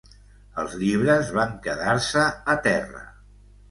[0.63, 3.09] Els llibres van quedar-se a terra.